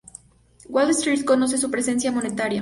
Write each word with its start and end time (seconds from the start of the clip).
Walt 0.67 0.89
Street 0.95 1.23
conoce 1.23 1.59
su 1.59 1.69
presencia 1.69 2.11
monetaria. 2.11 2.59